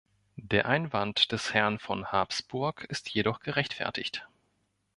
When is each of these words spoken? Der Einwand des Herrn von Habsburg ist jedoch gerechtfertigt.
Der 0.35 0.65
Einwand 0.65 1.31
des 1.31 1.53
Herrn 1.53 1.77
von 1.77 2.07
Habsburg 2.11 2.85
ist 2.85 3.09
jedoch 3.11 3.39
gerechtfertigt. 3.41 4.27